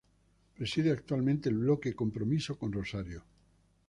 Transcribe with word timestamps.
Preside 0.55 0.89
actualmente 0.89 1.49
el 1.49 1.59
Bloque 1.59 1.93
Compromiso 1.93 2.57
con 2.57 2.71
Rosario. 2.73 3.23